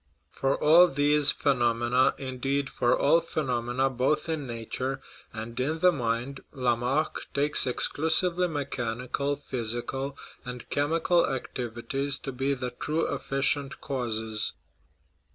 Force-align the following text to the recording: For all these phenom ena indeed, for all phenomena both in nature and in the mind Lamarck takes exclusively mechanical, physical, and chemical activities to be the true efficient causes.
For 0.31 0.55
all 0.59 0.87
these 0.87 1.31
phenom 1.31 1.85
ena 1.85 2.15
indeed, 2.17 2.71
for 2.71 2.97
all 2.97 3.21
phenomena 3.21 3.87
both 3.87 4.27
in 4.29 4.47
nature 4.47 4.99
and 5.31 5.59
in 5.59 5.77
the 5.77 5.91
mind 5.91 6.41
Lamarck 6.53 7.27
takes 7.35 7.67
exclusively 7.67 8.47
mechanical, 8.47 9.35
physical, 9.35 10.17
and 10.43 10.67
chemical 10.71 11.27
activities 11.29 12.17
to 12.17 12.31
be 12.31 12.55
the 12.55 12.71
true 12.71 13.05
efficient 13.05 13.79
causes. 13.79 14.53